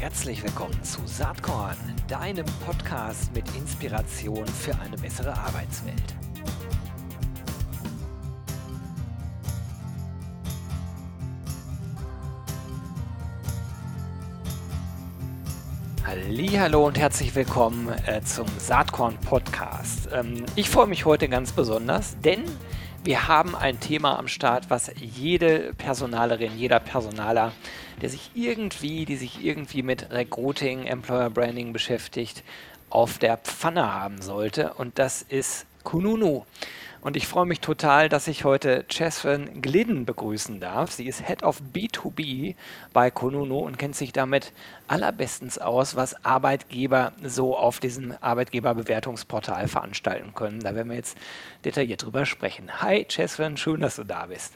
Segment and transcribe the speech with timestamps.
[0.00, 6.14] Herzlich willkommen zu Saatkorn, deinem Podcast mit Inspiration für eine bessere Arbeitswelt.
[16.06, 20.08] Hallo und herzlich willkommen äh, zum Saatkorn Podcast.
[20.12, 22.44] Ähm, ich freue mich heute ganz besonders, denn
[23.02, 27.52] wir haben ein Thema am Start, was jede Personalerin, jeder Personaler,
[28.00, 32.42] der sich irgendwie, die sich irgendwie mit Recruiting, Employer Branding beschäftigt,
[32.90, 34.74] auf der Pfanne haben sollte.
[34.74, 36.44] Und das ist Kununu.
[37.00, 40.90] Und ich freue mich total, dass ich heute Chesven Glidden begrüßen darf.
[40.90, 42.56] Sie ist Head of B2B
[42.92, 44.52] bei Konuno und kennt sich damit
[44.88, 50.60] allerbestens aus, was Arbeitgeber so auf diesem Arbeitgeberbewertungsportal veranstalten können.
[50.60, 51.16] Da werden wir jetzt
[51.64, 52.82] detailliert drüber sprechen.
[52.82, 54.54] Hi Chesven, schön, dass du da bist.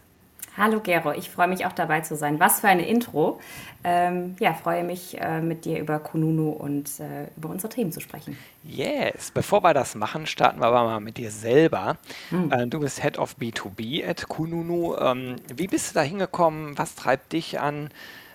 [0.54, 2.38] Hallo Gero, ich freue mich auch dabei zu sein.
[2.38, 3.40] Was für eine Intro.
[3.84, 8.00] Ähm, ja, freue mich äh, mit dir über Kununu und äh, über unsere Themen zu
[8.00, 8.36] sprechen.
[8.62, 11.96] Yes, bevor wir das machen, starten wir aber mal mit dir selber.
[12.28, 12.52] Hm.
[12.52, 14.94] Äh, du bist Head of B2B at Kununu.
[14.98, 16.76] Ähm, wie bist du da hingekommen?
[16.76, 17.88] Was treibt dich an?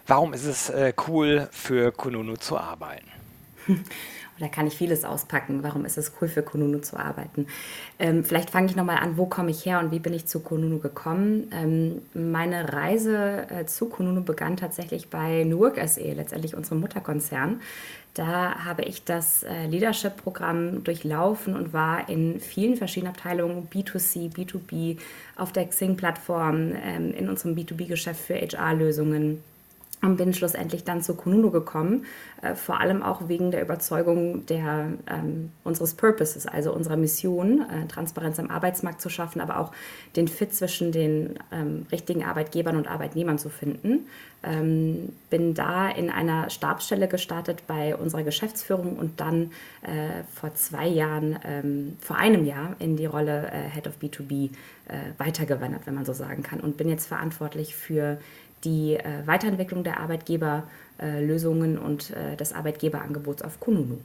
[0.08, 3.12] Warum ist es äh, cool, für Kununu zu arbeiten?
[4.40, 5.64] da kann ich vieles auspacken.
[5.64, 7.48] Warum ist es cool für Kununu zu arbeiten?
[8.00, 10.40] Ähm, vielleicht fange ich nochmal an, wo komme ich her und wie bin ich zu
[10.40, 11.52] Kununu gekommen?
[11.52, 17.62] Ähm, meine Reise äh, zu Kununu begann tatsächlich bei New Work SE, letztendlich unserem Mutterkonzern.
[18.14, 24.98] Da habe ich das äh, Leadership-Programm durchlaufen und war in vielen verschiedenen Abteilungen, B2C, B2B,
[25.36, 29.44] auf der Xing-Plattform, ähm, in unserem B2B-Geschäft für HR-Lösungen
[30.02, 32.06] und bin schlussendlich dann zu Kununu gekommen,
[32.42, 37.88] äh, vor allem auch wegen der Überzeugung der, ähm, unseres Purposes, also unserer Mission, äh,
[37.88, 39.72] Transparenz am Arbeitsmarkt zu schaffen, aber auch
[40.16, 44.08] den Fit zwischen den ähm, richtigen Arbeitgebern und Arbeitnehmern zu finden.
[44.44, 50.88] Ähm, bin da in einer Stabsstelle gestartet bei unserer Geschäftsführung und dann äh, vor zwei
[50.88, 54.52] Jahren, ähm, vor einem Jahr in die Rolle äh, Head of B2B
[54.88, 58.20] äh, weitergewandert, wenn man so sagen kann, und bin jetzt verantwortlich für
[58.68, 63.98] die äh, Weiterentwicklung der Arbeitgeberlösungen und äh, des Arbeitgeberangebots auf Kununu.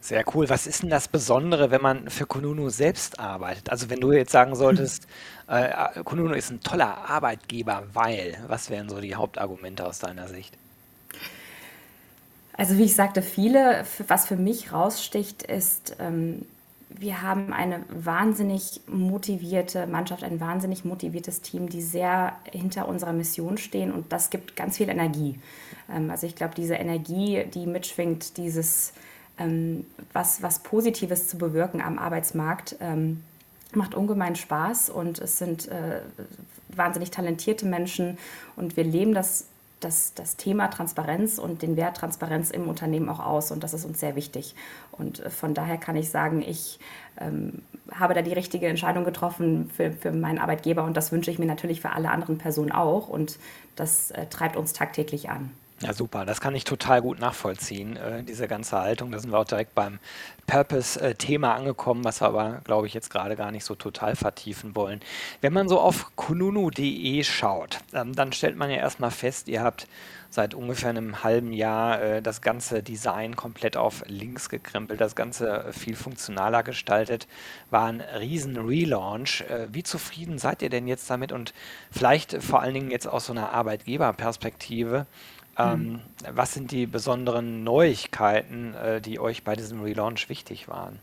[0.00, 0.48] Sehr cool.
[0.48, 3.70] Was ist denn das Besondere, wenn man für Kununu selbst arbeitet?
[3.70, 5.08] Also wenn du jetzt sagen solltest,
[5.48, 10.56] äh, Kununu ist ein toller Arbeitgeber, weil, was wären so die Hauptargumente aus deiner Sicht?
[12.52, 16.44] Also wie ich sagte, viele, was für mich raussticht, ist, ähm,
[16.90, 23.58] wir haben eine wahnsinnig motivierte Mannschaft, ein wahnsinnig motiviertes Team, die sehr hinter unserer Mission
[23.58, 25.38] stehen und das gibt ganz viel Energie.
[25.92, 28.92] Ähm, also ich glaube, diese Energie, die mitschwingt, dieses
[29.38, 33.22] ähm, was, was Positives zu bewirken am Arbeitsmarkt, ähm,
[33.74, 36.00] macht ungemein Spaß und es sind äh,
[36.68, 38.18] wahnsinnig talentierte Menschen
[38.56, 39.46] und wir leben das
[39.80, 43.84] das, das Thema Transparenz und den Wert Transparenz im Unternehmen auch aus und das ist
[43.84, 44.54] uns sehr wichtig.
[44.92, 46.78] Und äh, von daher kann ich sagen, ich
[47.20, 47.62] ähm,
[47.92, 51.46] habe da die richtige Entscheidung getroffen für, für meinen Arbeitgeber und das wünsche ich mir
[51.46, 53.38] natürlich für alle anderen Personen auch und
[53.76, 55.50] das äh, treibt uns tagtäglich an.
[55.80, 56.24] Ja, super.
[56.24, 59.12] Das kann ich total gut nachvollziehen, äh, diese ganze Haltung.
[59.12, 60.00] Da sind wir auch direkt beim
[60.48, 65.00] Purpose-Thema angekommen, was wir aber, glaube ich, jetzt gerade gar nicht so total vertiefen wollen.
[65.40, 69.86] Wenn man so auf kununu.de schaut, ähm, dann stellt man ja erstmal fest, ihr habt
[70.30, 75.66] seit ungefähr einem halben Jahr äh, das ganze Design komplett auf links gekrempelt, das Ganze
[75.72, 77.28] viel funktionaler gestaltet,
[77.70, 79.42] war ein riesen Relaunch.
[79.42, 81.54] Äh, wie zufrieden seid ihr denn jetzt damit und
[81.92, 85.06] vielleicht vor allen Dingen jetzt aus so einer Arbeitgeberperspektive?
[85.58, 86.00] Ähm, mhm.
[86.32, 91.00] Was sind die besonderen Neuigkeiten, äh, die euch bei diesem Relaunch wichtig waren?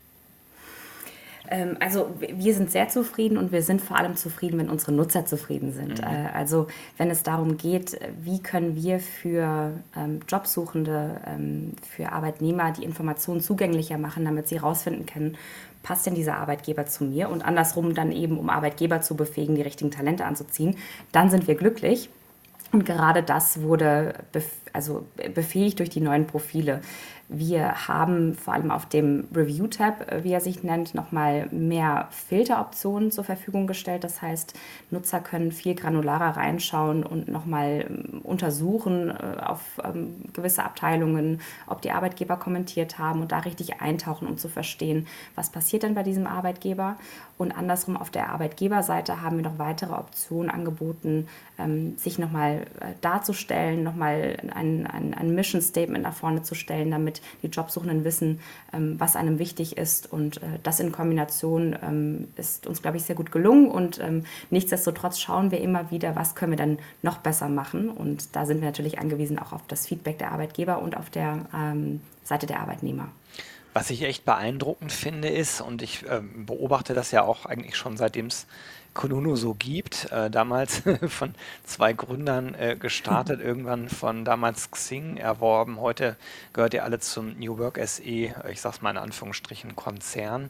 [1.50, 5.26] Ähm, also wir sind sehr zufrieden und wir sind vor allem zufrieden, wenn unsere Nutzer
[5.26, 6.00] zufrieden sind.
[6.00, 6.04] Mhm.
[6.04, 12.72] Äh, also wenn es darum geht, wie können wir für ähm, Jobsuchende, ähm, für Arbeitnehmer
[12.72, 15.36] die Informationen zugänglicher machen, damit sie herausfinden können,
[15.82, 19.62] passt denn dieser Arbeitgeber zu mir und andersrum dann eben, um Arbeitgeber zu befähigen, die
[19.62, 20.76] richtigen Talente anzuziehen,
[21.12, 22.10] dann sind wir glücklich.
[22.76, 24.12] Und gerade das wurde
[24.76, 26.80] also befähigt durch die neuen Profile.
[27.28, 33.10] Wir haben vor allem auf dem Review-Tab, äh, wie er sich nennt, nochmal mehr Filteroptionen
[33.10, 34.04] zur Verfügung gestellt.
[34.04, 34.54] Das heißt,
[34.90, 41.82] Nutzer können viel granularer reinschauen und nochmal ähm, untersuchen äh, auf ähm, gewisse Abteilungen, ob
[41.82, 46.04] die Arbeitgeber kommentiert haben und da richtig eintauchen, um zu verstehen, was passiert denn bei
[46.04, 46.96] diesem Arbeitgeber.
[47.38, 51.26] Und andersrum auf der Arbeitgeberseite haben wir noch weitere Optionen angeboten,
[51.58, 54.52] ähm, sich nochmal äh, darzustellen, nochmal ein,
[54.86, 58.40] ein, ein Mission Statement nach vorne zu stellen, damit die Jobsuchenden wissen,
[58.72, 60.12] ähm, was einem wichtig ist.
[60.12, 63.68] Und äh, das in Kombination ähm, ist uns, glaube ich, sehr gut gelungen.
[63.68, 67.88] Und ähm, nichtsdestotrotz schauen wir immer wieder, was können wir dann noch besser machen.
[67.88, 71.46] Und da sind wir natürlich angewiesen auch auf das Feedback der Arbeitgeber und auf der
[72.24, 73.08] Seite der Arbeitnehmer.
[73.76, 77.98] Was ich echt beeindruckend finde ist, und ich äh, beobachte das ja auch eigentlich schon
[77.98, 78.46] seitdem es
[78.94, 81.34] Kununu so gibt, äh, damals von
[81.64, 85.78] zwei Gründern äh, gestartet, irgendwann von damals Xing erworben.
[85.78, 86.16] Heute
[86.54, 90.48] gehört ihr alle zum New Work SE, ich sag's mal in Anführungsstrichen, Konzern.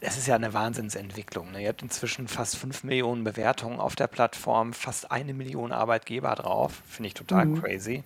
[0.00, 1.52] Das ist ja eine Wahnsinnsentwicklung.
[1.52, 1.64] Ne?
[1.64, 6.80] Ihr habt inzwischen fast 5 Millionen Bewertungen auf der Plattform, fast eine Million Arbeitgeber drauf.
[6.86, 7.60] Finde ich total mhm.
[7.60, 8.04] crazy,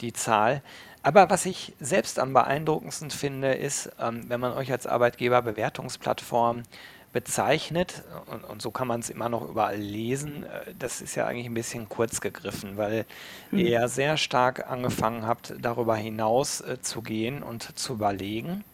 [0.00, 0.62] die Zahl.
[1.02, 6.64] Aber was ich selbst am beeindruckendsten finde, ist, ähm, wenn man euch als Arbeitgeber-Bewertungsplattform
[7.12, 11.26] bezeichnet, und, und so kann man es immer noch überall lesen, äh, das ist ja
[11.26, 13.06] eigentlich ein bisschen kurz gegriffen, weil
[13.50, 13.58] hm.
[13.58, 18.64] ihr ja sehr stark angefangen habt, darüber hinaus äh, zu gehen und zu überlegen,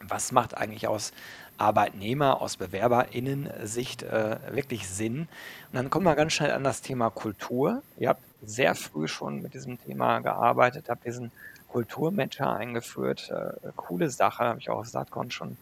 [0.00, 1.12] was macht eigentlich aus
[1.58, 5.20] Arbeitnehmer, aus BewerberInnen-Sicht äh, wirklich Sinn.
[5.20, 7.82] Und dann kommen wir ganz schnell an das Thema Kultur.
[7.98, 11.30] Ihr habt sehr früh schon mit diesem Thema gearbeitet, habt diesen
[11.68, 13.30] Kulturmatcher eingeführt.
[13.30, 15.56] Äh, coole Sache, habe ich auch auf Satcon schon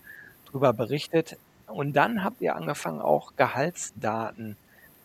[0.50, 1.36] drüber berichtet.
[1.66, 4.56] Und dann habt ihr angefangen, auch Gehaltsdaten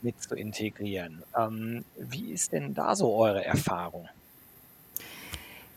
[0.01, 1.23] mit zu integrieren.
[1.37, 4.07] Ähm, wie ist denn da so eure Erfahrung?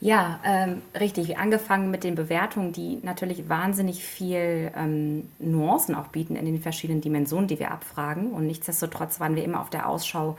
[0.00, 1.38] Ja, ähm, richtig.
[1.38, 7.00] Angefangen mit den Bewertungen, die natürlich wahnsinnig viel ähm, Nuancen auch bieten in den verschiedenen
[7.00, 8.32] Dimensionen, die wir abfragen.
[8.32, 10.36] Und nichtsdestotrotz waren wir immer auf der Ausschau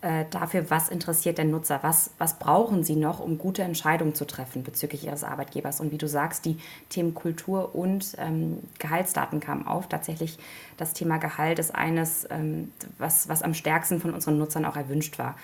[0.00, 4.26] äh, dafür, was interessiert den Nutzer, was, was brauchen sie noch, um gute Entscheidungen zu
[4.26, 5.80] treffen bezüglich ihres Arbeitgebers.
[5.80, 6.58] Und wie du sagst, die
[6.88, 9.88] Themen Kultur und ähm, Gehaltsdaten kamen auf.
[9.88, 10.38] Tatsächlich
[10.76, 15.18] das Thema Gehalt ist eines, ähm, was, was am stärksten von unseren Nutzern auch erwünscht
[15.18, 15.36] war.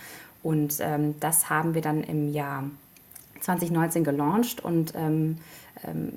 [0.45, 2.65] Und ähm, das haben wir dann im Jahr
[3.45, 5.39] 2019 gelauncht und ähm,
[5.87, 6.13] ähm,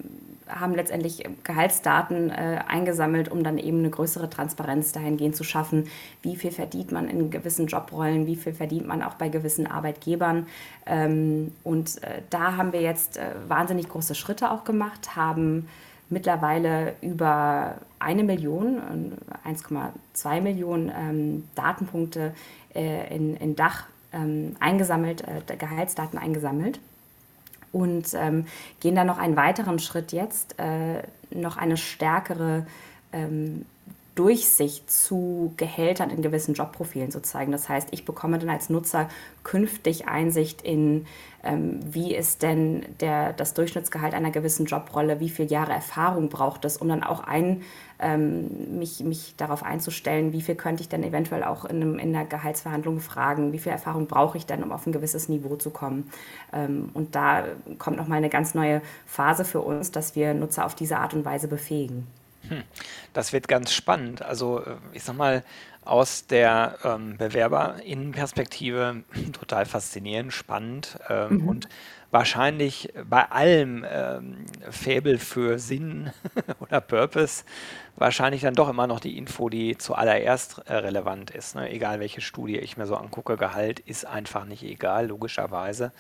[0.48, 5.88] haben letztendlich Gehaltsdaten äh, eingesammelt, um dann eben eine größere Transparenz dahingehend zu schaffen,
[6.22, 10.48] wie viel verdient man in gewissen Jobrollen, wie viel verdient man auch bei gewissen Arbeitgebern.
[10.86, 15.68] Ähm, und äh, da haben wir jetzt äh, wahnsinnig große Schritte auch gemacht, haben
[16.10, 18.82] mittlerweile über eine Million,
[19.46, 22.34] 1,2 Millionen ähm, Datenpunkte
[22.74, 26.80] äh, in, in Dach ähm, eingesammelt, äh, Gehaltsdaten eingesammelt
[27.72, 28.46] und ähm,
[28.80, 32.66] gehen da noch einen weiteren Schritt jetzt, äh, noch eine stärkere
[33.14, 33.66] ähm,
[34.18, 37.52] Durchsicht zu Gehältern in gewissen Jobprofilen zu zeigen.
[37.52, 39.10] Das heißt, ich bekomme dann als Nutzer
[39.44, 41.06] künftig Einsicht in,
[41.44, 46.66] ähm, wie ist denn der, das Durchschnittsgehalt einer gewissen Jobrolle, wie viele Jahre Erfahrung braucht
[46.66, 47.62] es, um dann auch ein,
[48.00, 52.12] ähm, mich, mich darauf einzustellen, wie viel könnte ich denn eventuell auch in, einem, in
[52.12, 55.70] der Gehaltsverhandlung fragen, wie viel Erfahrung brauche ich denn, um auf ein gewisses Niveau zu
[55.70, 56.10] kommen.
[56.52, 57.44] Ähm, und da
[57.78, 61.24] kommt nochmal eine ganz neue Phase für uns, dass wir Nutzer auf diese Art und
[61.24, 62.08] Weise befähigen.
[62.50, 62.64] Hm,
[63.14, 64.22] das wird ganz spannend.
[64.22, 65.44] Also äh, ich sag mal,
[65.84, 69.04] aus der ähm, Bewerberinnenperspektive
[69.34, 71.48] total faszinierend, spannend ähm, mhm.
[71.48, 71.70] und
[72.18, 76.12] wahrscheinlich bei allem ähm, Faible für Sinn
[76.60, 77.44] oder Purpose
[77.96, 81.56] wahrscheinlich dann doch immer noch die Info, die zuallererst äh, relevant ist.
[81.56, 81.70] Ne?
[81.70, 85.92] Egal welche Studie ich mir so angucke, Gehalt ist einfach nicht egal, logischerweise.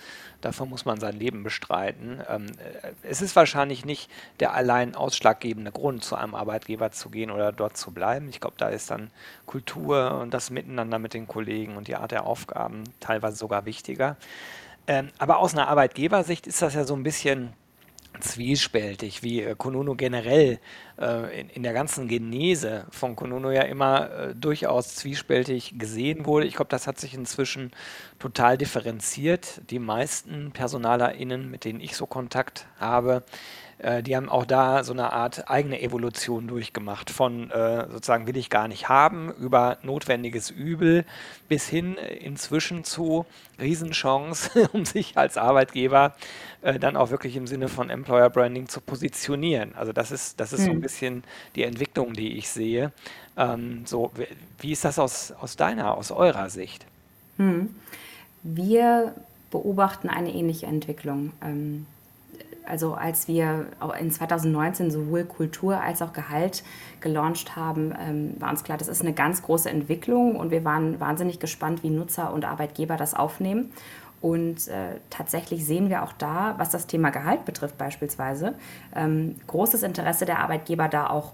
[0.41, 2.19] Dafür muss man sein Leben bestreiten.
[2.27, 2.47] Ähm,
[2.81, 4.09] äh, es ist wahrscheinlich nicht
[4.39, 8.27] der allein ausschlaggebende Grund, zu einem Arbeitgeber zu gehen oder dort zu bleiben.
[8.29, 9.11] Ich glaube, da ist dann
[9.45, 14.17] Kultur und das Miteinander mit den Kollegen und die Art der Aufgaben teilweise sogar wichtiger.
[14.87, 17.53] Ähm, aber aus einer Arbeitgebersicht ist das ja so ein bisschen
[18.19, 20.59] zwiespältig, wie äh, Konuno generell
[20.99, 26.45] äh, in, in, der ganzen Genese von Konuno ja immer äh, durchaus zwiespältig gesehen wurde.
[26.45, 27.71] Ich glaube, das hat sich inzwischen
[28.19, 29.61] total differenziert.
[29.69, 33.23] Die meisten PersonalerInnen, mit denen ich so Kontakt habe,
[33.79, 37.09] äh, die haben auch da so eine Art eigene Evolution durchgemacht.
[37.09, 41.05] Von äh, sozusagen will ich gar nicht haben, über notwendiges Übel
[41.47, 43.25] bis hin äh, inzwischen zu
[43.59, 46.15] Riesenchance, um sich als Arbeitgeber
[46.61, 49.75] äh, dann auch wirklich im Sinne von Employer Branding zu positionieren.
[49.75, 50.65] Also das ist, das ist mhm.
[50.65, 50.81] so ein hm.
[50.87, 51.23] Bisschen
[51.55, 52.91] die Entwicklung, die ich sehe.
[53.35, 54.11] Ähm, so,
[54.59, 56.85] wie ist das aus, aus deiner, aus eurer Sicht?
[57.37, 57.75] Mhm.
[58.43, 59.13] Wir
[59.51, 61.33] beobachten eine ähnliche Entwicklung.
[61.41, 61.85] Ähm,
[62.65, 63.67] also als wir
[63.99, 66.63] in 2019 sowohl Kultur als auch Gehalt
[66.99, 70.99] gelauncht haben, ähm, war uns klar, das ist eine ganz große Entwicklung und wir waren
[70.99, 73.71] wahnsinnig gespannt, wie Nutzer und Arbeitgeber das aufnehmen.
[74.21, 78.55] Und äh, tatsächlich sehen wir auch da, was das Thema Gehalt betrifft beispielsweise,
[78.95, 81.33] ähm, großes Interesse der Arbeitgeber da auch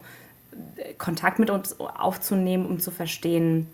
[0.76, 3.68] äh, Kontakt mit uns aufzunehmen, um zu verstehen,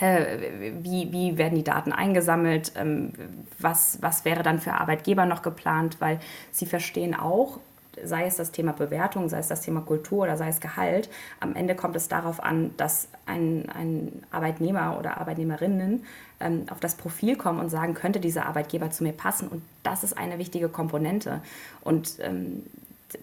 [0.00, 3.12] äh, wie, wie werden die Daten eingesammelt, ähm,
[3.58, 6.20] was, was wäre dann für Arbeitgeber noch geplant, weil
[6.50, 7.60] sie verstehen auch,
[8.02, 11.08] sei es das Thema Bewertung, sei es das Thema Kultur oder sei es Gehalt,
[11.40, 16.04] am Ende kommt es darauf an, dass ein, ein Arbeitnehmer oder Arbeitnehmerinnen
[16.40, 19.48] ähm, auf das Profil kommen und sagen, könnte dieser Arbeitgeber zu mir passen.
[19.48, 21.40] Und das ist eine wichtige Komponente.
[21.82, 22.64] Und ähm,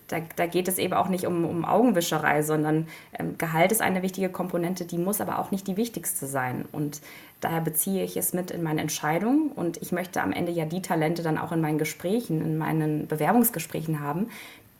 [0.07, 2.87] da, da, geht es eben auch nicht um, um Augenwischerei, sondern
[3.17, 6.65] ähm, Gehalt ist eine wichtige Komponente, die muss aber auch nicht die wichtigste sein.
[6.71, 7.01] Und
[7.39, 10.81] daher beziehe ich es mit in meine Entscheidung und ich möchte am Ende ja die
[10.81, 14.29] Talente dann auch in meinen Gesprächen, in meinen Bewerbungsgesprächen haben,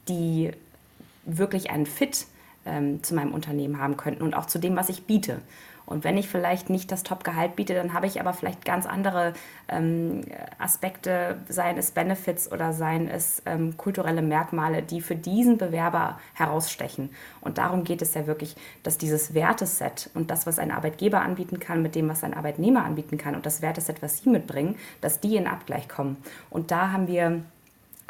[0.08, 0.52] die
[1.26, 2.26] wirklich einen Fit
[2.66, 5.42] ähm, zu meinem Unternehmen haben könnten und auch zu dem, was ich biete.
[5.92, 9.34] Und wenn ich vielleicht nicht das Top-Gehalt biete, dann habe ich aber vielleicht ganz andere
[9.68, 10.22] ähm,
[10.58, 17.10] Aspekte, seien es Benefits oder seien es ähm, kulturelle Merkmale, die für diesen Bewerber herausstechen.
[17.42, 21.60] Und darum geht es ja wirklich, dass dieses Werteset und das, was ein Arbeitgeber anbieten
[21.60, 25.20] kann, mit dem, was ein Arbeitnehmer anbieten kann und das Werteset, was sie mitbringen, dass
[25.20, 26.16] die in Abgleich kommen.
[26.50, 27.42] Und da haben wir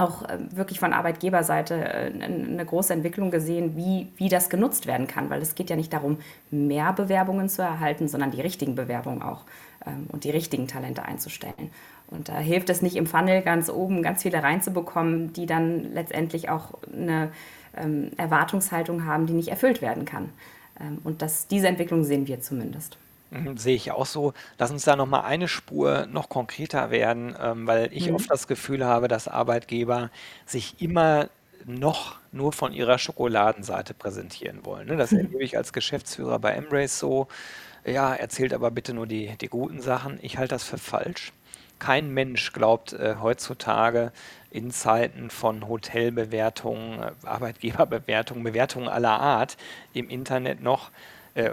[0.02, 5.08] auch äh, wirklich von Arbeitgeberseite äh, eine große Entwicklung gesehen, wie, wie das genutzt werden
[5.08, 5.30] kann.
[5.30, 6.18] Weil es geht ja nicht darum,
[6.50, 9.46] mehr Bewerbungen zu erhalten, sondern die richtigen Bewerbungen auch
[9.86, 11.72] ähm, und die richtigen Talente einzustellen.
[12.08, 16.50] Und da hilft es nicht im Funnel ganz oben ganz viele reinzubekommen, die dann letztendlich
[16.50, 17.32] auch eine
[17.78, 20.30] ähm, Erwartungshaltung haben, die nicht erfüllt werden kann.
[20.80, 22.98] Ähm, und das, diese Entwicklung sehen wir zumindest.
[23.34, 24.34] Mhm, sehe ich auch so.
[24.58, 28.14] Lass uns da noch mal eine Spur noch konkreter werden, ähm, weil ich Mhm.
[28.14, 30.12] oft das Gefühl habe, dass Arbeitgeber
[30.46, 31.30] sich immer
[31.66, 34.88] noch nur von ihrer Schokoladenseite präsentieren wollen.
[34.88, 34.98] Ne?
[34.98, 37.28] Das erlebe ich als Geschäftsführer bei Embrace so.
[37.86, 40.20] Ja, erzählt aber bitte nur die, die guten Sachen.
[40.24, 41.34] Ich halte das für falsch.
[41.80, 44.14] Kein Mensch glaubt äh, heutzutage
[44.50, 49.58] in Zeiten von Hotelbewertungen, äh, Arbeitgeberbewertungen, Bewertungen aller Art
[49.94, 50.92] im Internet noch,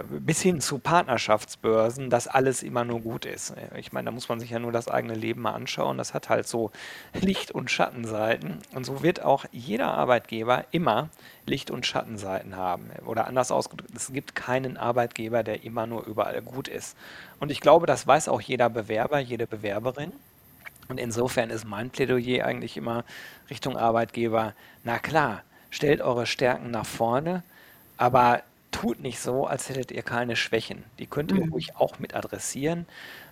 [0.09, 3.51] bis hin zu Partnerschaftsbörsen, dass alles immer nur gut ist.
[3.51, 5.97] Äh, ich meine, da muss man sich ja nur das eigene Leben mal anschauen.
[5.97, 6.71] Das hat halt so
[7.13, 8.59] Licht- und Schattenseiten.
[8.73, 11.09] Und so wird auch jeder Arbeitgeber immer
[11.45, 12.89] Licht- und Schattenseiten haben.
[13.05, 16.97] Oder anders ausgedrückt, es gibt keinen Arbeitgeber, der immer nur überall gut ist.
[17.39, 20.11] Und ich glaube, das weiß auch jeder Bewerber, jede Bewerberin.
[20.89, 23.05] Und insofern ist mein Plädoyer eigentlich immer
[23.49, 27.43] Richtung Arbeitgeber, na klar, stellt eure Stärken nach vorne,
[27.95, 30.83] aber tut nicht so, als hättet ihr keine Schwächen.
[30.99, 31.53] Die könnt ihr mhm.
[31.53, 32.85] ruhig auch mit adressieren.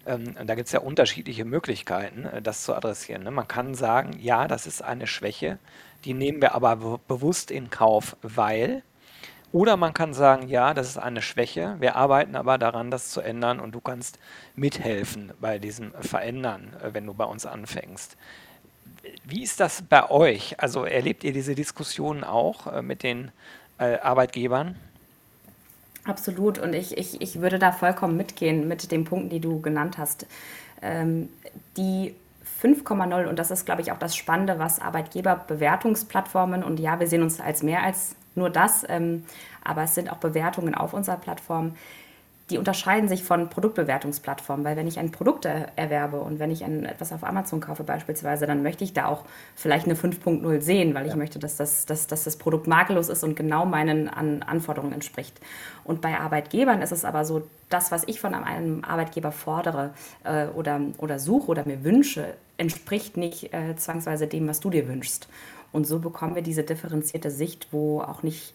[0.06, 3.24] Ähm, da gibt es ja unterschiedliche Möglichkeiten, äh, das zu adressieren.
[3.24, 3.32] Ne?
[3.32, 5.60] Man kann sagen, ja, das ist eine Schwäche,
[6.06, 8.84] die nehmen wir aber be bewusst in Kauf, weil.
[9.54, 13.22] Oder man kann sagen, ja, das ist eine Schwäche, wir arbeiten aber daran, das zu
[13.22, 14.20] ändern und du kannst
[14.56, 18.18] mithelfen bei diesem Verändern, äh, wenn du bei uns anfängst.
[19.24, 20.60] Wie ist das bei euch?
[20.60, 23.32] Also erlebt ihr diese Diskussionen auch äh, mit den
[23.80, 24.76] Arbeitgebern?
[26.08, 26.58] Absolut.
[26.58, 30.26] Und ich, ich, ich würde da vollkommen mitgehen mit den Punkten, die du genannt hast.
[30.82, 31.30] Ähm,
[31.76, 32.16] die
[32.64, 37.22] 5,0, und das ist, glaube ich, auch das Spannende, was Arbeitgeberbewertungsplattformen, und ja, wir sehen
[37.22, 39.26] uns als mehr als nur das, ähm,
[39.64, 41.76] aber es sind auch Bewertungen auf unserer Plattform,
[42.50, 46.86] die unterscheiden sich von Produktbewertungsplattformen, weil wenn ich ein Produkt erwerbe und wenn ich ein,
[46.86, 49.26] etwas auf Amazon kaufe beispielsweise, dann möchte ich da auch
[49.56, 51.12] vielleicht eine 5.0 sehen, weil ja.
[51.12, 54.94] ich möchte, dass das, dass, dass das Produkt makellos ist und genau meinen An Anforderungen
[54.94, 55.40] entspricht.
[55.84, 60.48] Und bei Arbeitgebern ist es aber so, das, was ich von einem Arbeitgeber fordere äh,
[60.48, 65.28] oder, oder suche oder mir wünsche, entspricht nicht äh, zwangsweise dem, was du dir wünschst.
[65.74, 68.54] Und so bekommen wir diese differenzierte Sicht, wo auch nicht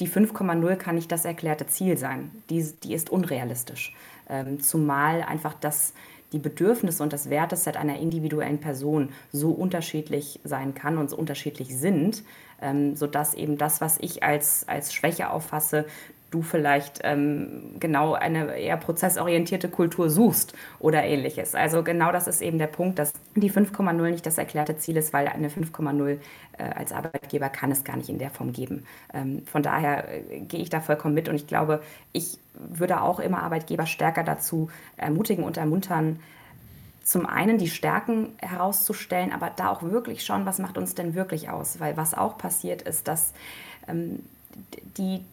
[0.00, 2.30] die 5,0 kann nicht das erklärte Ziel sein.
[2.50, 3.94] Die, die ist unrealistisch.
[4.28, 5.92] Ähm, zumal einfach das,
[6.32, 11.76] die Bedürfnisse und das Werteset einer individuellen Person so unterschiedlich sein kann und so unterschiedlich
[11.76, 12.22] sind,
[12.60, 15.84] ähm, sodass eben das, was ich als, als Schwäche auffasse,
[16.32, 21.54] du vielleicht ähm, genau eine eher prozessorientierte Kultur suchst oder ähnliches.
[21.54, 25.12] Also genau das ist eben der Punkt, dass die 5,0 nicht das erklärte Ziel ist,
[25.12, 26.18] weil eine 5,0
[26.58, 28.86] äh, als Arbeitgeber kann es gar nicht in der Form geben.
[29.14, 33.20] Ähm, von daher äh, gehe ich da vollkommen mit und ich glaube, ich würde auch
[33.20, 36.18] immer Arbeitgeber stärker dazu ermutigen und ermuntern,
[37.04, 41.50] zum einen die Stärken herauszustellen, aber da auch wirklich schauen, was macht uns denn wirklich
[41.50, 41.80] aus.
[41.80, 43.32] Weil was auch passiert ist, dass
[43.88, 44.20] ähm,
[44.96, 45.24] die,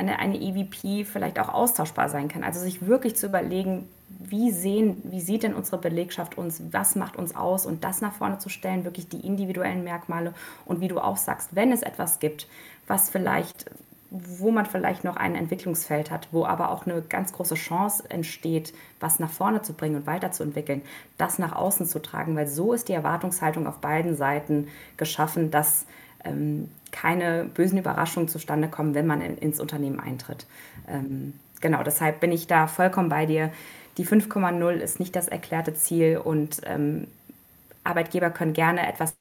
[0.00, 2.42] eine, eine EVP vielleicht auch austauschbar sein kann.
[2.42, 7.16] Also sich wirklich zu überlegen, wie, sehen, wie sieht denn unsere Belegschaft uns, was macht
[7.16, 7.66] uns aus?
[7.66, 10.34] Und das nach vorne zu stellen, wirklich die individuellen Merkmale.
[10.64, 12.48] Und wie du auch sagst, wenn es etwas gibt,
[12.86, 13.66] was vielleicht,
[14.10, 18.72] wo man vielleicht noch ein Entwicklungsfeld hat, wo aber auch eine ganz große Chance entsteht,
[18.98, 20.82] was nach vorne zu bringen und weiterzuentwickeln,
[21.18, 25.86] das nach außen zu tragen, weil so ist die Erwartungshaltung auf beiden Seiten geschaffen, dass
[26.90, 30.46] keine bösen Überraschungen zustande kommen, wenn man in, ins Unternehmen eintritt.
[30.88, 33.52] Ähm, genau, deshalb bin ich da vollkommen bei dir.
[33.96, 37.06] die 5,0 ist nicht das erklärte Ziel und ähm,
[37.84, 39.14] Arbeitgeber können gerne etwas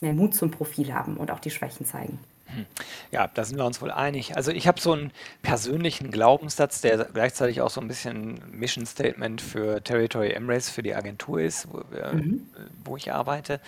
[0.00, 2.18] mehr Mut zum Profil haben und auch die Schwächen zeigen.
[2.54, 2.66] Hm.
[3.10, 4.36] Ja, da sind wir uns wohl einig.
[4.36, 5.12] Also ich habe so einen
[5.42, 10.94] persönlichen Glaubenssatz, der gleichzeitig auch so ein bisschen Mission Statement für Territory Embrace, für die
[10.94, 12.48] Agentur ist, wo, mhm.
[12.84, 13.60] wo ich arbeite.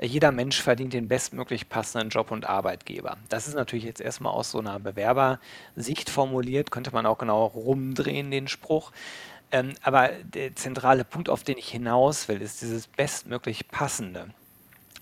[0.00, 3.18] Jeder Mensch verdient den bestmöglich passenden Job und Arbeitgeber.
[3.28, 8.30] Das ist natürlich jetzt erstmal aus so einer Bewerbersicht formuliert, könnte man auch genau rumdrehen,
[8.30, 8.92] den Spruch.
[9.52, 14.30] Ähm, aber der zentrale Punkt, auf den ich hinaus will, ist dieses bestmöglich passende.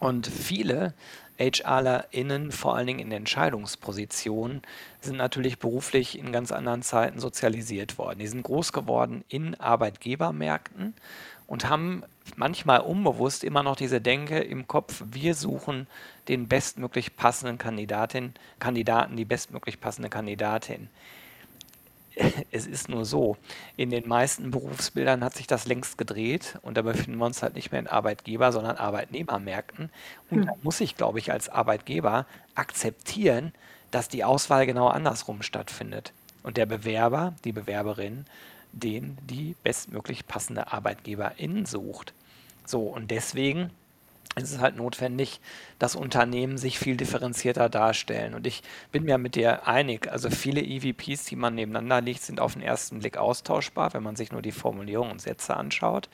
[0.00, 0.94] Und viele
[1.40, 4.62] HRlerInnen, vor allen Dingen in Entscheidungspositionen,
[5.00, 8.18] sind natürlich beruflich in ganz anderen Zeiten sozialisiert worden.
[8.18, 10.94] Die sind groß geworden in Arbeitgebermärkten
[11.46, 12.04] und haben
[12.36, 15.86] manchmal unbewusst immer noch diese Denke im Kopf, wir suchen
[16.28, 20.88] den bestmöglich passenden Kandidatin, Kandidaten, die bestmöglich passende Kandidatin.
[22.50, 23.36] es ist nur so,
[23.76, 27.54] in den meisten Berufsbildern hat sich das längst gedreht und da befinden wir uns halt
[27.54, 29.90] nicht mehr in Arbeitgeber, sondern Arbeitnehmermärkten.
[30.30, 30.46] Und hm.
[30.46, 33.52] da muss ich, glaube ich, als Arbeitgeber akzeptieren,
[33.90, 36.12] dass die Auswahl genau andersrum stattfindet.
[36.42, 38.26] Und der Bewerber, die Bewerberin,
[38.72, 42.14] den die bestmöglich passende Arbeitgeberin sucht.
[42.64, 43.70] So, und deswegen
[44.42, 45.40] es ist halt notwendig,
[45.78, 48.34] dass Unternehmen sich viel differenzierter darstellen.
[48.34, 50.10] Und ich bin mir mit dir einig.
[50.10, 54.16] Also viele EVPs, die man nebeneinander legt, sind auf den ersten Blick austauschbar, wenn man
[54.16, 56.08] sich nur die Formulierungen und Sätze anschaut.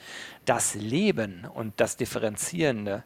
[0.45, 3.03] Das Leben und das Differenzierende,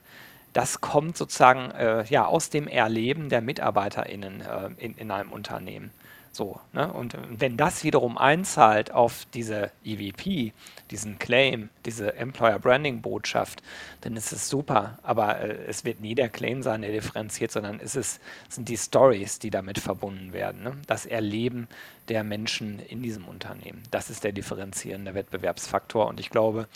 [0.52, 5.90] das kommt sozusagen äh, ja, aus dem Erleben der MitarbeiterInnen äh, in, in einem Unternehmen.
[6.32, 6.92] So, ne?
[6.92, 10.52] Und wenn das wiederum einzahlt auf diese EVP,
[10.90, 13.62] diesen Claim, diese Employer Branding Botschaft,
[14.02, 14.98] dann ist es super.
[15.02, 19.40] Aber äh, es wird nie der Claim sein, der differenziert, sondern es sind die Stories,
[19.40, 20.62] die damit verbunden werden.
[20.62, 20.76] Ne?
[20.86, 21.66] Das Erleben
[22.08, 23.82] der Menschen in diesem Unternehmen.
[23.90, 26.06] Das ist der differenzierende Wettbewerbsfaktor.
[26.06, 26.68] Und ich glaube,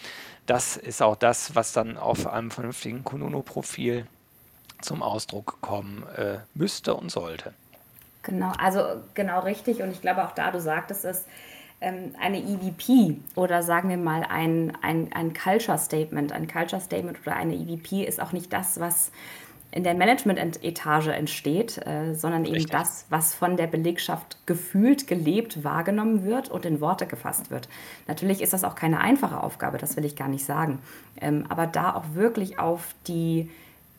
[0.46, 4.06] das ist auch das, was dann auf einem vernünftigen Konuno-Profil
[4.80, 7.54] zum Ausdruck kommen äh, müsste und sollte.
[8.25, 8.81] Genau, also
[9.14, 9.83] genau richtig.
[9.83, 11.26] Und ich glaube auch da, du sagtest es,
[11.81, 16.33] ähm, eine EVP oder sagen wir mal ein, ein, ein Culture Statement.
[16.33, 19.12] Ein Culture Statement oder eine EVP ist auch nicht das, was
[19.71, 22.71] in der Management-Etage entsteht, äh, sondern eben Richtig.
[22.71, 27.69] das, was von der Belegschaft gefühlt, gelebt, wahrgenommen wird und in Worte gefasst wird.
[28.06, 30.78] Natürlich ist das auch keine einfache Aufgabe, das will ich gar nicht sagen.
[31.21, 33.50] Ähm, aber da auch wirklich auf die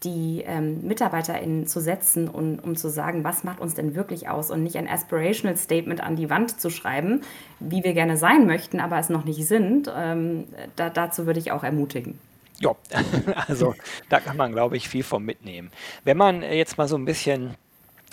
[0.06, 4.52] die ähm, MitarbeiterInnen zu setzen, und, um zu sagen, was macht uns denn wirklich aus
[4.52, 7.22] und nicht ein Aspirational Statement an die Wand zu schreiben,
[7.60, 9.91] wie wir gerne sein möchten, aber es noch nicht sind.
[9.96, 12.20] Ähm, da, dazu würde ich auch ermutigen.
[12.60, 12.76] Ja,
[13.48, 13.76] also
[14.10, 15.72] da kann man, glaube ich, viel von mitnehmen.
[16.04, 17.56] Wenn man jetzt mal so ein bisschen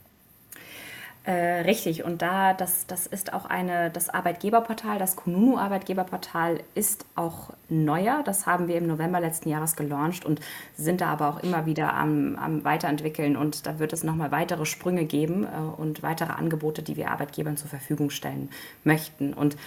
[1.29, 7.05] Äh, richtig, und da, das, das ist auch eine, das Arbeitgeberportal, das Kununu Arbeitgeberportal ist
[7.17, 8.23] auch neuer.
[8.25, 10.41] Das haben wir im November letzten Jahres gelauncht und
[10.79, 14.65] sind da aber auch immer wieder am, am Weiterentwickeln und da wird es nochmal weitere
[14.65, 18.49] Sprünge geben äh, und weitere Angebote, die wir Arbeitgebern zur Verfügung stellen
[18.85, 19.35] möchten.
[19.35, 19.59] Und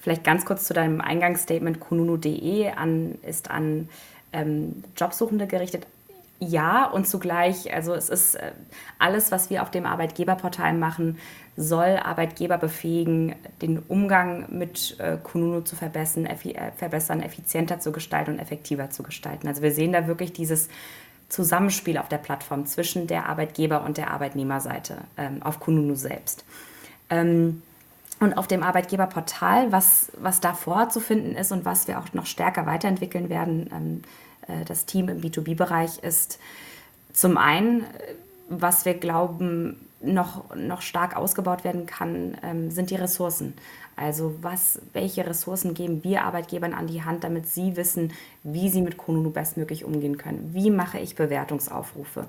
[0.00, 3.90] vielleicht ganz kurz zu deinem Eingangsstatement, kununu.de an, ist an
[4.32, 5.86] ähm, Jobsuchende gerichtet,
[6.40, 8.52] ja und zugleich, also es ist äh,
[8.98, 11.18] alles, was wir auf dem Arbeitgeberportal machen,
[11.56, 17.92] soll Arbeitgeber befähigen, den Umgang mit äh, Kununu zu verbessern, effi äh, verbessern, effizienter zu
[17.92, 19.46] gestalten und effektiver zu gestalten.
[19.46, 20.68] Also wir sehen da wirklich dieses
[21.28, 26.44] Zusammenspiel auf der Plattform zwischen der Arbeitgeber- und der Arbeitnehmerseite ähm, auf Kununu selbst.
[27.10, 27.62] Ähm,
[28.20, 32.66] und auf dem Arbeitgeberportal, was, was da vorzufinden ist und was wir auch noch stärker
[32.66, 34.29] weiterentwickeln werden, ähm, äh,
[34.66, 36.38] das Team im B2B-Bereich ist
[37.12, 37.84] zum einen,
[38.48, 43.54] was wir glauben, noch, noch stark ausgebaut werden kann, ähm, sind die Ressourcen.
[43.96, 48.80] Also was, welche Ressourcen geben wir Arbeitgebern an die Hand, damit sie wissen, wie sie
[48.80, 50.50] mit Konunu bestmöglich umgehen können.
[50.52, 52.26] Wie mache ich Bewertungsaufrufe?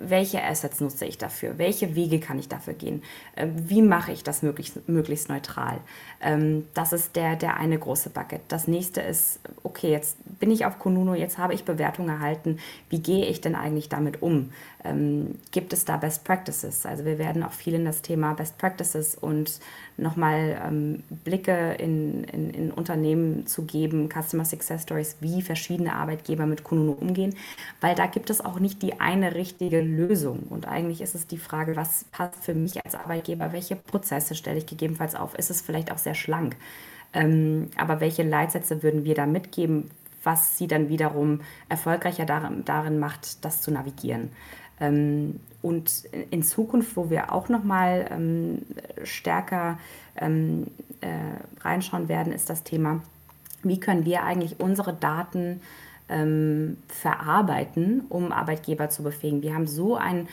[0.00, 1.56] Welche Assets nutze ich dafür?
[1.58, 3.02] Welche Wege kann ich dafür gehen?
[3.36, 5.78] Äh, wie mache ich das möglichst, möglichst neutral?
[6.20, 8.40] Ähm, das ist der, der eine große Bucket.
[8.48, 12.58] Das nächste ist, okay, jetzt bin ich auf Konunu, jetzt habe ich Bewertungen erhalten.
[12.90, 14.50] Wie gehe ich denn eigentlich damit um?
[14.84, 16.86] Ähm, gibt es da Best Practices?
[16.86, 19.60] Also wir werden auch viel in das Thema Best Practices und
[19.96, 26.46] nochmal ähm, Blicke in, in, in, Unternehmen zu geben, Customer Success Stories, wie verschiedene Arbeitgeber
[26.46, 27.34] mit Kununu umgehen,
[27.82, 30.44] weil da gibt es auch nicht die eine richtige Lösung.
[30.48, 34.56] Und eigentlich ist es die Frage, was passt für mich als Arbeitgeber, welche Prozesse stelle
[34.58, 36.56] ich gegebenenfalls auf, ist es vielleicht auch sehr schlank.
[37.12, 39.90] Ähm, aber welche Leitsätze würden wir da mitgeben,
[40.24, 44.30] was sie dann wiederum erfolgreicher darin, darin macht, das zu navigieren?
[44.80, 48.62] Ähm, und in Zukunft, wo wir auch noch mal ähm,
[49.04, 49.78] stärker
[50.16, 50.68] ähm,
[51.02, 53.02] äh, reinschauen werden, ist das Thema,
[53.62, 55.60] wie können wir eigentlich unsere Daten
[56.08, 59.42] ähm, verarbeiten, um Arbeitgeber zu befähigen.
[59.42, 60.28] Wir haben so ein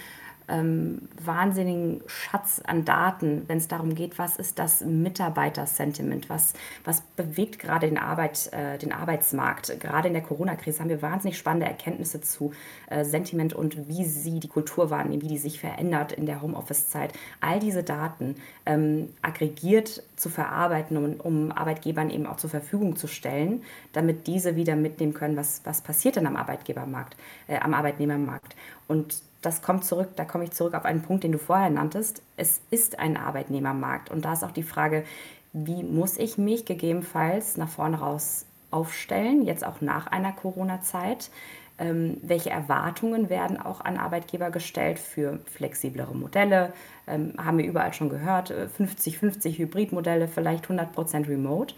[0.49, 7.01] ähm, wahnsinnigen Schatz an Daten, wenn es darum geht, was ist das Mitarbeitersentiment, was, was
[7.15, 9.79] bewegt gerade den, Arbeit, äh, den Arbeitsmarkt.
[9.79, 12.53] Gerade in der Corona-Krise haben wir wahnsinnig spannende Erkenntnisse zu
[12.89, 17.13] äh, Sentiment und wie sie die Kultur wahrnehmen, wie die sich verändert in der Homeoffice-Zeit.
[17.41, 18.35] All diese Daten
[18.65, 24.55] ähm, aggregiert zu verarbeiten, um, um Arbeitgebern eben auch zur Verfügung zu stellen, damit diese
[24.55, 27.15] wieder mitnehmen können, was, was passiert denn am Arbeitgebermarkt,
[27.47, 28.55] äh, am Arbeitnehmermarkt.
[28.87, 32.21] Und das kommt zurück, da komme ich zurück auf einen Punkt, den du vorher nanntest.
[32.35, 35.05] Es ist ein Arbeitnehmermarkt und da ist auch die Frage,
[35.53, 41.31] wie muss ich mich gegebenenfalls nach vorne raus aufstellen, jetzt auch nach einer Corona-Zeit?
[41.79, 46.73] Ähm, welche Erwartungen werden auch an Arbeitgeber gestellt für flexiblere Modelle?
[47.07, 51.73] Ähm, haben wir überall schon gehört, 50-50 äh, Hybridmodelle, vielleicht 100% Remote.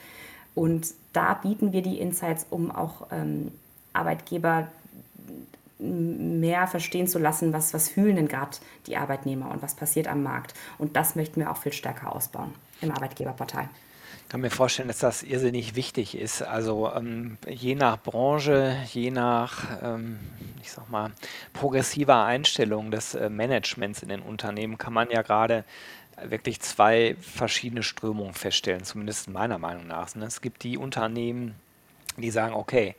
[0.55, 3.51] Und da bieten wir die Insights, um auch ähm,
[3.93, 4.67] Arbeitgeber
[5.81, 10.23] mehr verstehen zu lassen, was, was fühlen denn gerade die Arbeitnehmer und was passiert am
[10.23, 10.53] Markt.
[10.77, 13.67] Und das möchten wir auch viel stärker ausbauen im Arbeitgeberportal.
[14.23, 16.41] Ich kann mir vorstellen, dass das irrsinnig wichtig ist.
[16.41, 20.19] Also ähm, je nach Branche, je nach, ähm,
[20.61, 21.11] ich sag mal,
[21.51, 25.65] progressiver Einstellung des äh, Managements in den Unternehmen kann man ja gerade
[26.23, 30.15] wirklich zwei verschiedene Strömungen feststellen, zumindest meiner Meinung nach.
[30.15, 31.55] Es gibt die Unternehmen,
[32.17, 32.95] die sagen, okay,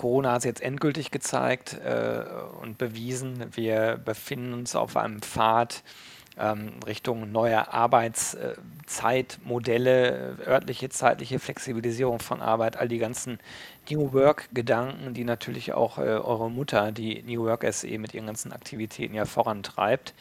[0.00, 2.24] Corona hat es jetzt endgültig gezeigt äh,
[2.62, 5.82] und bewiesen, wir befinden uns auf einem Pfad
[6.38, 13.38] ähm, Richtung neuer Arbeitszeitmodelle, örtliche, zeitliche Flexibilisierung von Arbeit, all die ganzen
[13.90, 18.52] New Work-Gedanken, die natürlich auch äh, eure Mutter, die New Work SE mit ihren ganzen
[18.52, 20.14] Aktivitäten ja vorantreibt.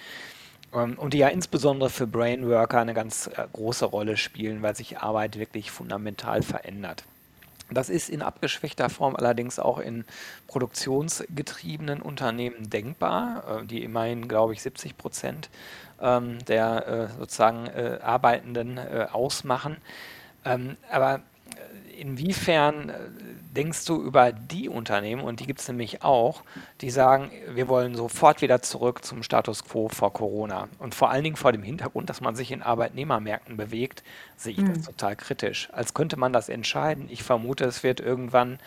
[0.74, 4.98] Ähm, und die ja insbesondere für Brainworker eine ganz äh, große Rolle spielen, weil sich
[4.98, 7.06] Arbeit wirklich fundamental verändert.
[7.72, 10.06] Das ist in abgeschwächter Form allerdings auch in
[10.48, 15.50] produktionsgetriebenen Unternehmen denkbar, äh, die immerhin, glaube ich, 70 Prozent
[16.02, 19.78] ähm, der äh, sozusagen äh, Arbeitenden ausmachen.
[20.46, 21.22] Ähm, aber
[21.98, 22.92] inwiefern
[23.56, 26.44] denkst du über die Unternehmen, und die gibt es nämlich auch,
[26.82, 30.70] die sagen, wir wollen sofort wieder zurück zum Status quo vor Corona.
[30.78, 34.04] Und vor allen Dingen vor dem Hintergrund, dass man sich in Arbeitnehmermärkten bewegt,
[34.38, 34.74] sehe ich mhm.
[34.74, 35.70] das total kritisch.
[35.72, 37.08] Als könnte man das entscheiden.
[37.10, 38.60] Ich vermute, es wird irgendwann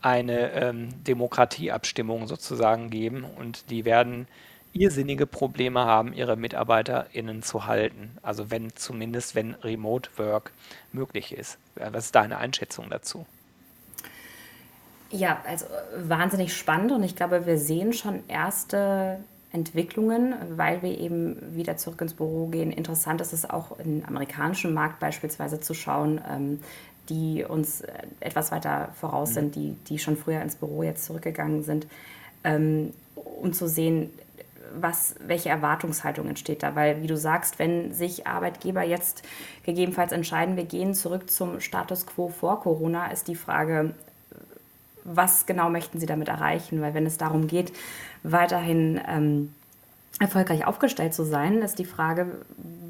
[0.00, 4.26] eine ähm, Demokratieabstimmung sozusagen geben und die werden
[4.72, 8.16] irrsinnige Probleme haben, ihre MitarbeiterInnen zu halten.
[8.22, 10.52] Also wenn zumindest, wenn Remote Work
[10.92, 11.58] möglich ist.
[11.74, 13.26] Was ist deine Einschätzung dazu?
[15.10, 19.18] Ja, also wahnsinnig spannend und ich glaube, wir sehen schon erste
[19.52, 22.70] Entwicklungen, weil wir eben wieder zurück ins Büro gehen.
[22.70, 26.60] Interessant ist es auch im amerikanischen Markt beispielsweise zu schauen, ähm,
[27.08, 27.82] die uns
[28.20, 31.88] etwas weiter voraus sind, die, die schon früher ins Büro jetzt zurückgegangen sind,
[32.44, 34.10] ähm, um zu sehen,
[34.78, 36.74] was, welche Erwartungshaltung entsteht da.
[36.74, 39.22] Weil, wie du sagst, wenn sich Arbeitgeber jetzt
[39.64, 43.94] gegebenenfalls entscheiden, wir gehen zurück zum Status quo vor Corona, ist die Frage,
[45.04, 46.80] was genau möchten Sie damit erreichen?
[46.80, 47.72] Weil wenn es darum geht,
[48.22, 49.54] weiterhin ähm,
[50.18, 52.26] erfolgreich aufgestellt zu sein, ist die Frage,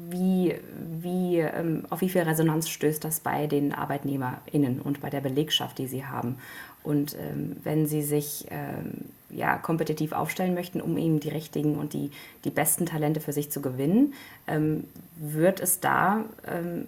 [0.09, 0.55] wie,
[0.99, 5.77] wie, ähm, auf wie viel Resonanz stößt das bei den ArbeitnehmerInnen und bei der Belegschaft,
[5.77, 6.37] die sie haben.
[6.83, 11.93] Und ähm, wenn sie sich ähm, ja, kompetitiv aufstellen möchten, um eben die richtigen und
[11.93, 12.11] die,
[12.43, 14.13] die besten Talente für sich zu gewinnen,
[14.47, 16.87] ähm, wird es da ähm,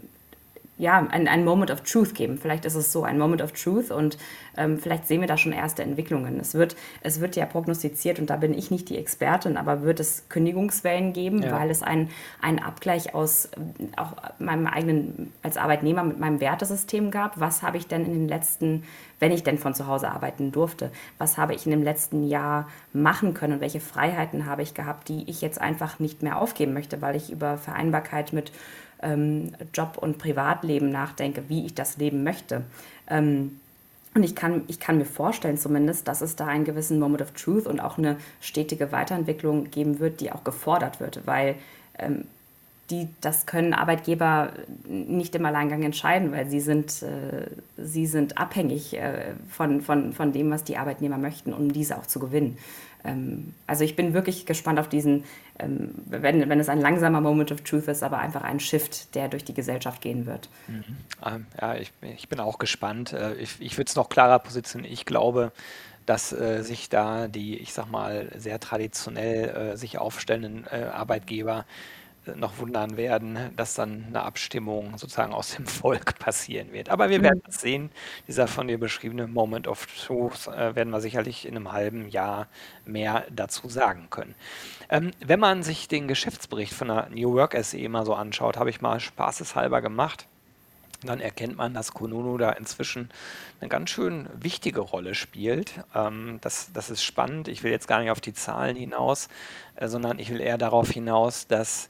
[0.78, 2.40] ja, ein, ein Moment of Truth geben.
[2.40, 4.18] Vielleicht ist es so, ein Moment of Truth und
[4.58, 6.40] ähm, vielleicht sehen wir da schon erste Entwicklungen.
[6.40, 10.00] Es wird, es wird ja prognostiziert und da bin ich nicht die Expertin, aber wird
[10.00, 11.52] es Kündigungswellen geben, ja.
[11.52, 12.10] weil es einen
[12.42, 13.50] Abgleich aus
[13.98, 17.40] auch meinem eigenen, als Arbeitnehmer mit meinem Wertesystem gab.
[17.40, 18.84] Was habe ich denn in den letzten,
[19.20, 22.68] wenn ich denn von zu Hause arbeiten durfte, was habe ich in dem letzten Jahr
[22.94, 26.74] machen können und welche Freiheiten habe ich gehabt, die ich jetzt einfach nicht mehr aufgeben
[26.74, 28.52] möchte, weil ich über Vereinbarkeit mit
[29.04, 32.64] ähm, Job und Privatleben nachdenke, wie ich das leben möchte.
[33.10, 33.60] Ähm,
[34.16, 37.32] und ich kann, ich kann mir vorstellen zumindest, dass es da einen gewissen Moment of
[37.32, 41.56] Truth und auch eine stetige Weiterentwicklung geben wird, die auch gefordert wird, weil
[41.98, 42.26] ähm,
[42.90, 44.52] die, das können Arbeitgeber
[44.86, 50.32] nicht im Alleingang entscheiden, weil sie sind, äh, sie sind abhängig äh, von, von, von
[50.32, 52.58] dem, was die Arbeitnehmer möchten, um diese auch zu gewinnen.
[53.04, 55.24] Ähm, also ich bin wirklich gespannt auf diesen,
[55.60, 59.28] ähm, wenn, wenn es ein langsamer Moment of Truth ist, aber einfach ein Shift, der
[59.28, 60.50] durch die Gesellschaft gehen wird.
[60.68, 60.84] Mhm.
[61.26, 63.14] Ähm, ja, ich, ich, bin auch gespannt.
[63.14, 64.94] Äh, ich, ich würde es noch klarer positionieren.
[64.94, 65.52] Ich glaube,
[66.06, 71.66] dass äh, sich da die, ich sag mal, sehr traditionell äh, sich aufstellenden äh, Arbeitgeber
[72.36, 76.90] noch wundern werden, dass dann eine Abstimmung sozusagen aus dem Volk passieren wird.
[76.90, 77.92] Aber wir werden es sehen.
[78.28, 82.48] Dieser von dir beschriebene Moment of Truth äh, werden wir sicherlich in einem halben Jahr
[82.86, 84.36] mehr dazu sagen können.
[84.90, 88.70] Ähm, wenn man sich den Geschäftsbericht von der New Work SE mal so anschaut, habe
[88.70, 90.28] ich mal spaßeshalber gemacht
[91.10, 93.10] dann erkennt man, dass Konunu da inzwischen
[93.60, 95.74] eine ganz schön wichtige Rolle spielt.
[95.96, 97.48] Ähm, das, das ist spannend.
[97.48, 99.30] Ich will jetzt gar nicht auf die Zahlen hinaus,
[99.76, 101.90] äh, sondern ich will eher darauf hinaus, dass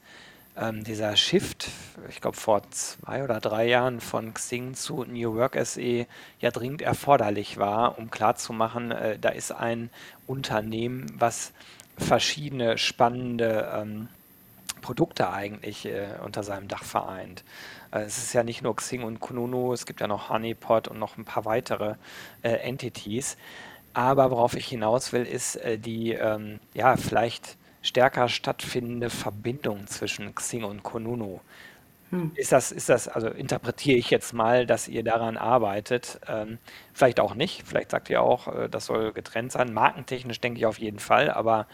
[0.56, 1.68] ähm, dieser Shift,
[2.08, 6.06] ich glaube vor zwei oder drei Jahren von Xing zu New Work SE
[6.40, 9.90] ja dringend erforderlich war, um klarzumachen, äh, da ist ein
[10.26, 11.52] Unternehmen, was
[11.98, 14.08] verschiedene spannende ähm,
[14.80, 17.42] Produkte eigentlich äh, unter seinem Dach vereint.
[17.94, 20.98] Äh, es ist ja nicht nur Xing und Kununu, es gibt ja noch Honeypot und
[20.98, 21.94] noch ein paar weitere
[22.42, 23.36] äh, Entities.
[23.94, 30.34] Aber worauf ich hinaus will, ist äh, die, ähm, ja, vielleicht stärker stattfindende Verbindung zwischen
[30.34, 31.40] Xing und Konunu.
[32.10, 32.32] Hm.
[32.34, 36.18] Ist das, ist das, also interpretiere ich jetzt mal, dass ihr daran arbeitet?
[36.26, 36.58] Ähm,
[36.92, 39.72] vielleicht auch nicht, vielleicht sagt ihr auch, äh, das soll getrennt sein.
[39.72, 41.66] Markentechnisch denke ich auf jeden Fall, aber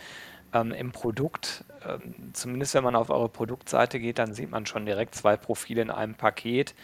[0.52, 4.86] ähm, im Produkt, ähm, zumindest wenn man auf eure Produktseite geht, dann sieht man schon
[4.86, 6.74] direkt zwei Profile in einem Paket.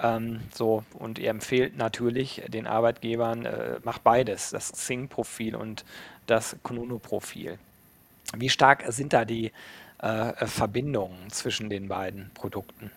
[0.00, 5.84] Ähm, so, und ihr empfehlt natürlich den Arbeitgebern, äh, macht beides, das Xing-Profil und
[6.26, 7.58] das Kununu-Profil.
[8.36, 9.52] Wie stark sind da die
[10.00, 12.90] äh, Verbindungen zwischen den beiden Produkten?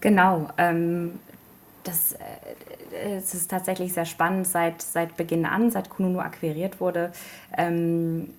[0.00, 0.48] Genau.
[0.56, 1.20] Ähm,
[1.84, 4.46] das, äh, es ist tatsächlich sehr spannend.
[4.48, 7.12] Seit, seit Beginn an, seit Kununu akquiriert wurde,
[7.56, 8.34] ähm,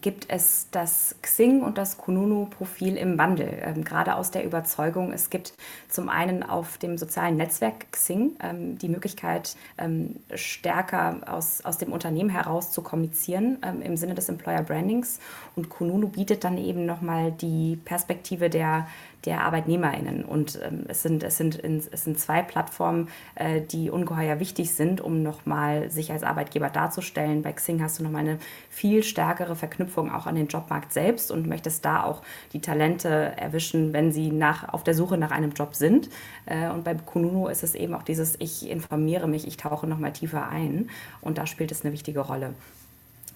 [0.00, 3.62] gibt es das Xing und das Kununu-Profil im Wandel.
[3.62, 5.54] Ähm, gerade aus der Überzeugung, es gibt
[5.88, 11.92] zum einen auf dem sozialen Netzwerk Xing ähm, die Möglichkeit, ähm, stärker aus, aus dem
[11.92, 15.20] Unternehmen heraus zu kommunizieren ähm, im Sinne des Employer Brandings.
[15.56, 18.86] Und Kununu bietet dann eben nochmal die Perspektive der,
[19.24, 20.24] der ArbeitnehmerInnen.
[20.24, 24.72] Und ähm, es, sind, es, sind in, es sind zwei Plattformen, äh, die ungeheuer wichtig
[24.72, 27.42] sind, um nochmal sich als Arbeitgeber darzustellen.
[27.42, 31.46] Bei Xing hast du nochmal eine viel stärkere Verknüpfung auch an den Jobmarkt selbst und
[31.46, 35.74] möchtest da auch die Talente erwischen, wenn sie nach, auf der Suche nach einem Job
[35.74, 36.10] sind.
[36.46, 40.12] Äh, und bei Kununu ist es eben auch dieses, ich informiere mich, ich tauche nochmal
[40.12, 40.90] tiefer ein.
[41.20, 42.54] Und da spielt es eine wichtige Rolle.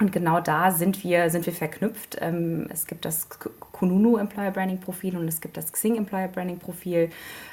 [0.01, 2.19] Und genau da sind wir, sind wir verknüpft.
[2.21, 3.29] Ähm, es gibt das
[3.73, 7.11] Kununu Employer Branding Profil und es gibt das Xing Employer Branding Profil.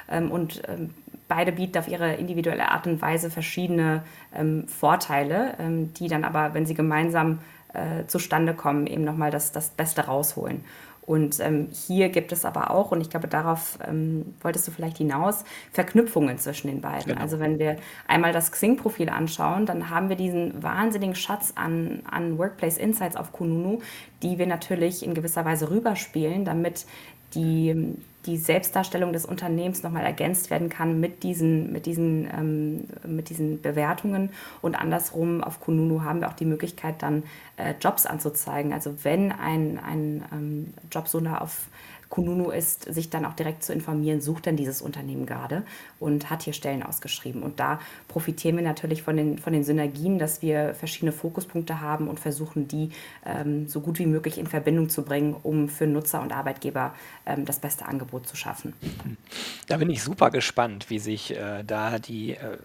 [0.09, 0.91] Ähm, und ähm,
[1.27, 4.03] beide bieten auf ihre individuelle Art und Weise verschiedene
[4.67, 5.55] Vorteile,
[5.97, 7.39] die dann aber, wenn sie gemeinsam
[7.73, 10.63] äh, zustande kommen, eben nochmal das, das Beste rausholen.
[11.05, 14.97] Und ähm, hier gibt es aber auch, und ich glaube, darauf ähm, wolltest du vielleicht
[14.97, 17.09] hinaus, Verknüpfungen zwischen den beiden.
[17.09, 17.21] Genau.
[17.21, 22.37] Also wenn wir einmal das Xing-Profil anschauen, dann haben wir diesen wahnsinnigen Schatz an, an
[22.39, 23.79] Workplace Insights auf Kununu,
[24.23, 26.85] die wir natürlich in gewisser Weise rüberspielen, damit
[27.35, 33.29] die, die Selbstdarstellung des Unternehmens nochmal ergänzt werden kann mit diesen, mit, diesen, ähm, mit
[33.29, 34.29] diesen Bewertungen.
[34.61, 37.23] Und andersrum auf Kununu haben wir auch die Möglichkeit, dann
[37.57, 38.73] äh, Jobs anzuzeigen.
[38.73, 41.67] Also wenn ein, ein ähm, Jobsucher auf
[42.09, 45.63] Kununu ist, sich dann auch direkt zu informieren, sucht denn dieses Unternehmen gerade
[45.99, 47.43] und hat hier Stellen ausgeschrieben.
[47.43, 52.07] Und da profitieren wir natürlich von den, von den Synergien, dass wir verschiedene Fokuspunkte haben
[52.07, 52.91] und versuchen, die
[53.25, 56.93] ähm, so gut wie möglich in Verbindung zu bringen, um für Nutzer und Arbeitgeber
[57.25, 58.73] ähm, das beste Angebot zu schaffen.
[59.67, 62.57] Da bin ich super gespannt, wie sich äh, da die, äh,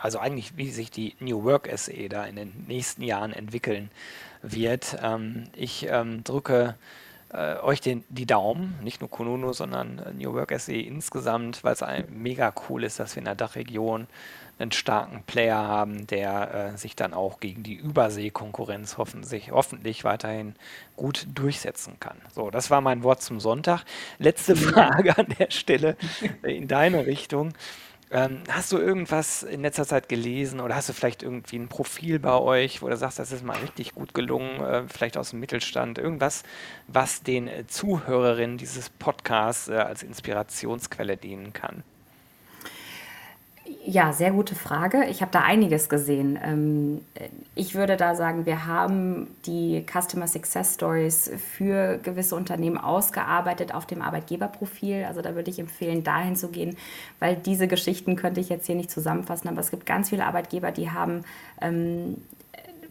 [0.00, 3.90] also eigentlich wie sich die New Work SE da in den nächsten Jahren entwickeln
[4.42, 4.96] wird.
[5.02, 6.76] Ähm, ich ähm, drücke
[7.34, 11.72] äh, euch den, die Daumen, nicht nur Konuno, sondern äh, New Work SE insgesamt, weil
[11.74, 14.06] es mega cool ist, dass wir in der Dachregion
[14.58, 20.54] einen starken Player haben, der äh, sich dann auch gegen die Überseekonkurrenz hoffentlich, hoffentlich weiterhin
[20.96, 22.16] gut durchsetzen kann.
[22.32, 23.84] So, das war mein Wort zum Sonntag.
[24.18, 25.96] Letzte Frage an der Stelle
[26.42, 27.52] in deine Richtung.
[28.14, 32.20] Ähm, hast du irgendwas in letzter Zeit gelesen oder hast du vielleicht irgendwie ein Profil
[32.20, 35.40] bei euch, wo du sagst, das ist mal richtig gut gelungen, äh, vielleicht aus dem
[35.40, 36.44] Mittelstand, irgendwas,
[36.86, 41.82] was den Zuhörerinnen dieses Podcasts äh, als Inspirationsquelle dienen kann?
[43.86, 45.06] Ja, sehr gute Frage.
[45.06, 46.38] Ich habe da einiges gesehen.
[46.42, 47.00] Ähm,
[47.54, 53.86] ich würde da sagen, wir haben die Customer Success Stories für gewisse Unternehmen ausgearbeitet auf
[53.86, 55.04] dem Arbeitgeberprofil.
[55.04, 56.76] Also da würde ich empfehlen, dahin zu gehen,
[57.20, 60.70] weil diese Geschichten könnte ich jetzt hier nicht zusammenfassen, aber es gibt ganz viele Arbeitgeber,
[60.70, 61.24] die haben
[61.62, 62.16] ähm,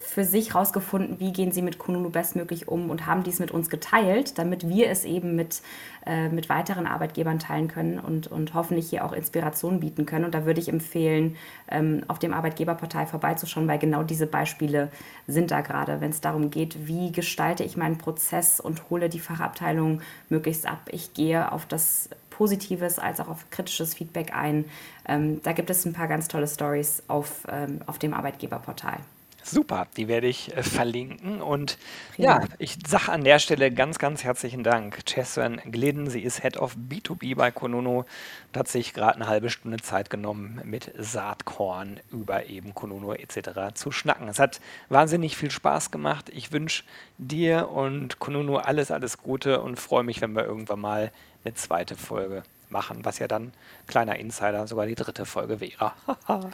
[0.04, 3.70] für sich herausgefunden, wie gehen sie mit Kununu bestmöglich um und haben dies mit uns
[3.70, 5.62] geteilt, damit wir es eben mit,
[6.06, 10.26] äh, mit weiteren Arbeitgebern teilen können und, und hoffentlich hier auch Inspiration bieten können.
[10.26, 11.38] Und da würde ich empfehlen,
[11.70, 14.90] ähm, auf dem Arbeitgeberportal vorbeizuschauen, weil genau diese Beispiele
[15.28, 19.20] sind da gerade, wenn es darum geht, wie gestalte ich meinen Prozess und hole die
[19.20, 20.82] Fachabteilung möglichst ab.
[20.92, 24.66] Ich gehe auf das positives als auch auf kritisches Feedback ein.
[25.08, 28.98] Ähm, da gibt es ein paar ganz tolle Stories auf, ähm, auf dem Arbeitgeberportal.
[29.46, 31.42] Super, die werde ich äh, verlinken.
[31.42, 31.78] Und
[32.18, 35.06] ja, ich sage an der Stelle ganz, ganz herzlichen Dank.
[35.06, 39.50] Cheswan Glidden, sie ist Head of B2B bei Konono und hat sich gerade eine halbe
[39.50, 43.74] Stunde Zeit genommen, mit Saatkorn über eben Konono etc.
[43.74, 44.30] zu schnacken.
[44.30, 46.30] Es hat wahnsinnig viel Spaß gemacht.
[46.34, 46.84] Ich wünsche
[47.18, 51.12] dir und Konono alles, alles Gute und freue mich, wenn wir irgendwann mal
[51.44, 53.54] eine zweite Folge machen, was ja dann,
[53.88, 55.94] kleiner Insider, sogar die dritte Folge wäre.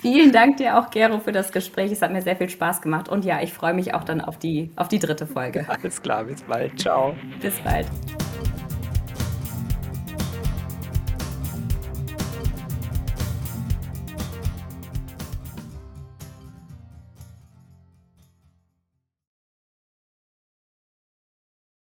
[0.00, 1.92] Vielen Dank dir auch, Gero, für das Gespräch.
[1.92, 3.10] Es hat mir sehr viel Spaß gemacht.
[3.10, 5.66] Und ja, ich freue mich auch dann auf die, auf die dritte Folge.
[5.68, 6.80] Alles klar, bis bald.
[6.80, 7.14] Ciao.
[7.42, 7.86] Bis bald.